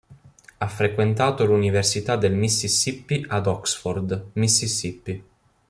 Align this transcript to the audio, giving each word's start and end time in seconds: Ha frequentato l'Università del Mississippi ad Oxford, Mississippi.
Ha 0.57 0.67
frequentato 0.67 1.45
l'Università 1.45 2.15
del 2.15 2.33
Mississippi 2.33 3.23
ad 3.29 3.45
Oxford, 3.45 4.29
Mississippi. 4.33 5.23